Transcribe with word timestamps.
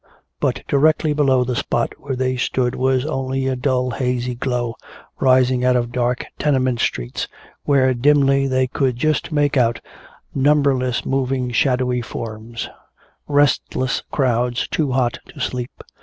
But 0.39 0.63
directly 0.67 1.13
below 1.13 1.43
the 1.43 1.55
spot 1.55 1.93
where 1.99 2.15
they 2.15 2.35
stood 2.35 2.73
was 2.73 3.05
only 3.05 3.45
a 3.45 3.55
dull 3.55 3.91
hazy 3.91 4.33
glow, 4.33 4.73
rising 5.19 5.63
out 5.63 5.75
of 5.75 5.91
dark 5.91 6.25
tenement 6.39 6.79
streets 6.79 7.27
where 7.65 7.93
dimly 7.93 8.47
they 8.47 8.65
could 8.65 8.95
just 8.95 9.31
make 9.31 9.57
out 9.57 9.79
numberless 10.33 11.05
moving 11.05 11.51
shadowy 11.51 12.01
forms, 12.01 12.67
restless 13.27 14.01
crowds 14.11 14.67
too 14.69 14.91
hot 14.91 15.19
to 15.27 15.39
sleep. 15.39 15.83